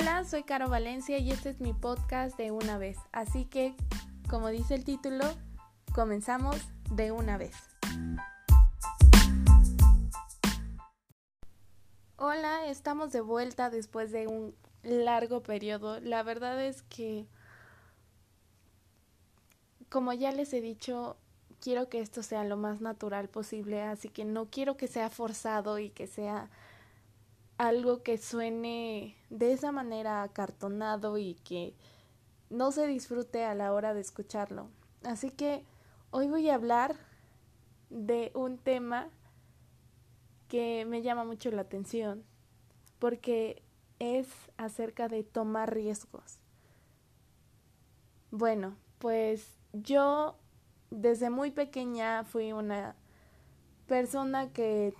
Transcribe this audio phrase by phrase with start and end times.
[0.00, 2.98] Hola, soy Caro Valencia y este es mi podcast de una vez.
[3.10, 3.74] Así que,
[4.30, 5.24] como dice el título,
[5.92, 6.56] comenzamos
[6.92, 7.56] de una vez.
[12.16, 14.54] Hola, estamos de vuelta después de un
[14.84, 15.98] largo periodo.
[15.98, 17.26] La verdad es que,
[19.88, 21.16] como ya les he dicho,
[21.60, 25.80] quiero que esto sea lo más natural posible, así que no quiero que sea forzado
[25.80, 26.50] y que sea
[27.58, 31.74] algo que suene de esa manera acartonado y que
[32.50, 34.70] no se disfrute a la hora de escucharlo.
[35.02, 35.64] Así que
[36.10, 36.96] hoy voy a hablar
[37.90, 39.10] de un tema
[40.48, 42.24] que me llama mucho la atención
[42.98, 43.62] porque
[43.98, 46.38] es acerca de tomar riesgos.
[48.30, 50.36] Bueno, pues yo
[50.90, 52.94] desde muy pequeña fui una
[53.86, 54.94] persona que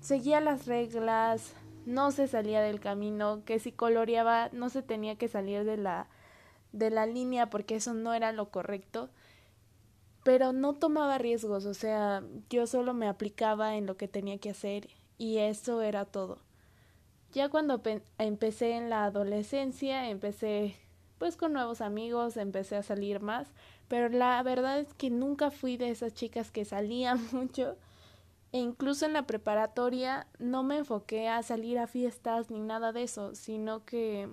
[0.00, 1.54] seguía las reglas,
[1.86, 6.08] no se salía del camino, que si coloreaba no se tenía que salir de la
[6.72, 9.10] de la línea porque eso no era lo correcto,
[10.22, 14.50] pero no tomaba riesgos, o sea, yo solo me aplicaba en lo que tenía que
[14.50, 16.38] hacer y eso era todo.
[17.32, 17.80] Ya cuando
[18.18, 20.76] empecé en la adolescencia, empecé
[21.18, 23.48] pues con nuevos amigos, empecé a salir más,
[23.88, 27.76] pero la verdad es que nunca fui de esas chicas que salían mucho
[28.52, 33.04] e incluso en la preparatoria no me enfoqué a salir a fiestas ni nada de
[33.04, 34.28] eso, sino que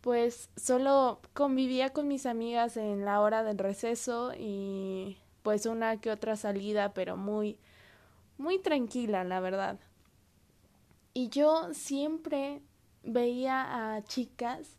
[0.00, 6.10] pues solo convivía con mis amigas en la hora del receso y pues una que
[6.10, 7.58] otra salida, pero muy
[8.38, 9.78] muy tranquila, la verdad.
[11.14, 12.60] Y yo siempre
[13.02, 14.78] veía a chicas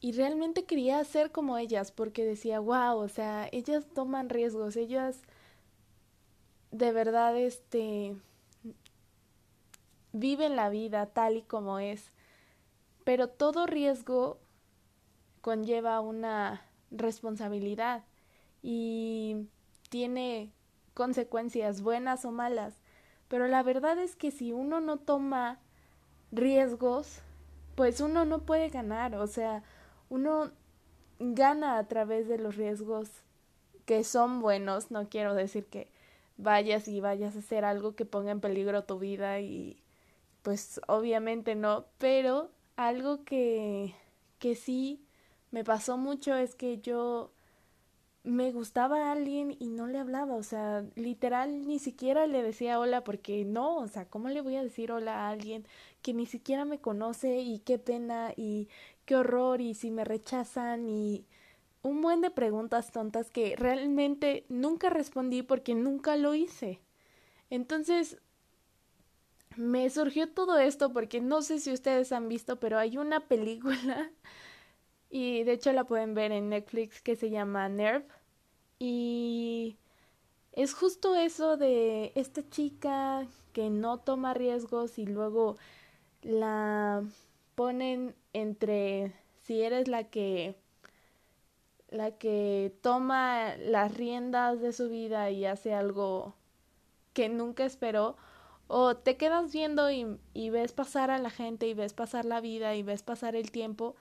[0.00, 5.22] y realmente quería ser como ellas porque decía, wow, o sea, ellas toman riesgos, ellas
[6.70, 8.16] de verdad este
[10.12, 12.12] viven la vida tal y como es,
[13.04, 14.38] pero todo riesgo
[15.40, 18.04] conlleva una responsabilidad
[18.62, 19.48] y
[19.88, 20.52] tiene
[20.94, 22.74] consecuencias buenas o malas,
[23.28, 25.58] pero la verdad es que si uno no toma
[26.32, 27.20] riesgos,
[27.74, 29.62] pues uno no puede ganar, o sea,
[30.08, 30.50] uno
[31.18, 33.08] gana a través de los riesgos
[33.86, 35.90] que son buenos, no quiero decir que
[36.42, 39.82] vayas y vayas a hacer algo que ponga en peligro tu vida y
[40.42, 43.94] pues obviamente no, pero algo que
[44.38, 45.04] que sí
[45.52, 47.32] me pasó mucho es que yo
[48.24, 52.78] me gustaba a alguien y no le hablaba, o sea, literal ni siquiera le decía
[52.78, 55.66] hola porque no, o sea, ¿cómo le voy a decir hola a alguien
[56.02, 58.68] que ni siquiera me conoce y qué pena y
[59.06, 61.24] qué horror y si me rechazan y
[61.82, 66.80] un buen de preguntas tontas que realmente nunca respondí porque nunca lo hice.
[67.48, 68.18] Entonces,
[69.56, 74.10] me surgió todo esto porque no sé si ustedes han visto, pero hay una película
[75.10, 78.06] y de hecho la pueden ver en Netflix que se llama Nerve
[78.78, 79.76] y
[80.52, 85.56] es justo eso de esta chica que no toma riesgos y luego
[86.22, 87.02] la
[87.54, 89.12] ponen entre
[89.44, 90.54] si eres la que
[91.90, 96.34] la que toma las riendas de su vida y hace algo
[97.12, 98.16] que nunca esperó,
[98.68, 102.76] o te quedas viendo y, ves pasar a la gente y ves pasar la vida
[102.76, 103.96] y ves pasar el tiempo.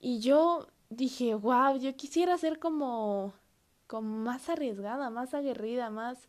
[0.00, 3.34] Y yo dije, wow, yo quisiera ser como,
[3.88, 6.28] como más arriesgada, más aguerrida, más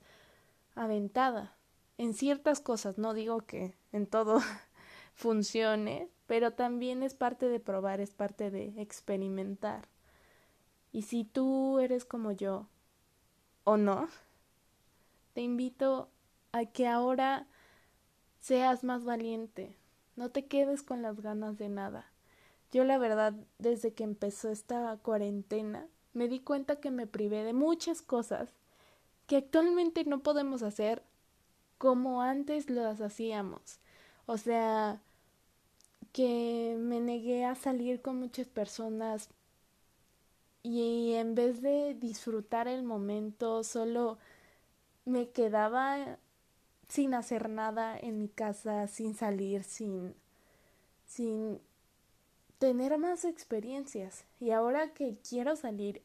[0.73, 1.55] aventada
[1.99, 2.97] en ciertas cosas.
[2.97, 4.39] No digo que en todo
[5.13, 9.87] funcione, pero también es parte de probar, es parte de experimentar.
[10.91, 12.67] Y si tú eres como yo
[13.63, 14.09] o no,
[15.33, 16.09] te invito
[16.51, 17.47] a que ahora
[18.39, 19.75] seas más valiente.
[20.15, 22.05] No te quedes con las ganas de nada.
[22.71, 27.53] Yo la verdad, desde que empezó esta cuarentena, me di cuenta que me privé de
[27.53, 28.53] muchas cosas
[29.27, 31.03] que actualmente no podemos hacer
[31.77, 33.79] como antes las hacíamos.
[34.25, 35.01] O sea,
[36.11, 39.29] que me negué a salir con muchas personas
[40.63, 44.17] y en vez de disfrutar el momento solo
[45.05, 46.17] me quedaba
[46.87, 50.15] sin hacer nada en mi casa, sin salir, sin
[51.07, 51.59] sin
[52.59, 54.25] tener más experiencias.
[54.39, 56.01] Y ahora que quiero salir,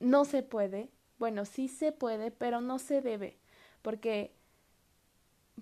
[0.00, 0.88] no se puede.
[1.18, 3.36] Bueno, sí se puede, pero no se debe,
[3.82, 4.32] porque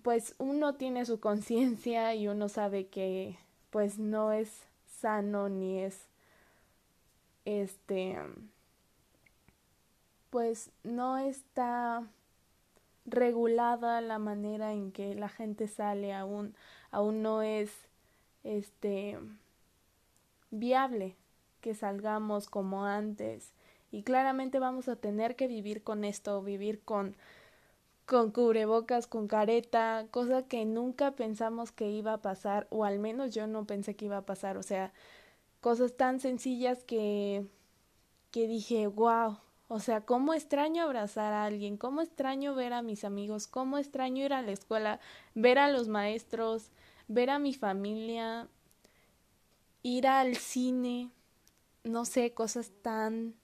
[0.02, 3.36] pues uno tiene su conciencia y uno sabe que
[3.70, 4.50] pues no es
[5.00, 5.98] sano ni es
[7.44, 8.16] este
[10.30, 12.06] pues no está
[13.04, 16.54] regulada la manera en que la gente sale aún
[16.90, 17.72] aún no es
[18.44, 19.18] este
[20.50, 21.16] viable
[21.60, 23.52] que salgamos como antes.
[23.92, 27.16] Y claramente vamos a tener que vivir con esto, vivir con
[28.06, 33.32] con cubrebocas, con careta, cosa que nunca pensamos que iba a pasar, o al menos
[33.32, 34.92] yo no pensé que iba a pasar, o sea,
[35.60, 37.46] cosas tan sencillas que
[38.30, 43.04] que dije, wow, o sea, cómo extraño abrazar a alguien, cómo extraño ver a mis
[43.04, 45.00] amigos, cómo extraño ir a la escuela,
[45.34, 46.70] ver a los maestros,
[47.08, 48.48] ver a mi familia,
[49.82, 51.10] ir al cine,
[51.84, 53.34] no sé, cosas tan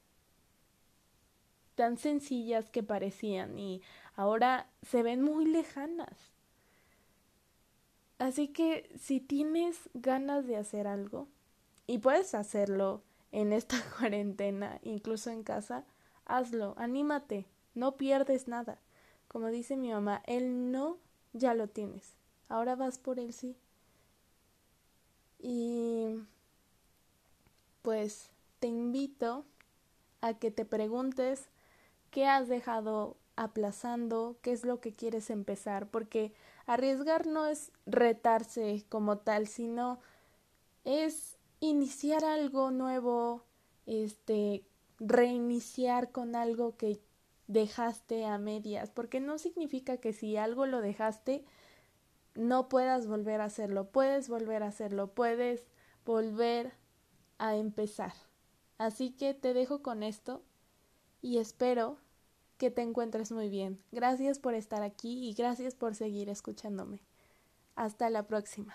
[1.75, 3.83] tan sencillas que parecían y
[4.15, 6.33] ahora se ven muy lejanas.
[8.19, 11.29] Así que si tienes ganas de hacer algo
[11.87, 13.03] y puedes hacerlo
[13.33, 15.85] en esta cuarentena, incluso en casa,
[16.25, 18.79] hazlo, anímate, no pierdes nada.
[19.29, 20.99] Como dice mi mamá, el no
[21.33, 22.15] ya lo tienes,
[22.49, 23.57] ahora vas por el sí.
[25.39, 26.19] Y
[27.83, 29.45] pues te invito
[30.21, 31.49] a que te preguntes
[32.11, 36.33] qué has dejado aplazando, qué es lo que quieres empezar, porque
[36.67, 40.01] arriesgar no es retarse como tal, sino
[40.85, 41.36] es
[41.71, 43.45] iniciar algo nuevo,
[43.87, 44.65] este,
[44.99, 47.01] reiniciar con algo que
[47.47, 51.45] dejaste a medias, porque no significa que si algo lo dejaste,
[52.35, 55.67] no puedas volver a hacerlo, puedes volver a hacerlo, puedes
[56.05, 56.73] volver
[57.39, 58.13] a empezar.
[58.79, 60.43] Así que te dejo con esto
[61.23, 61.99] y espero
[62.59, 63.83] que te encuentres muy bien.
[63.93, 67.01] Gracias por estar aquí y gracias por seguir escuchándome.
[67.75, 68.75] Hasta la próxima.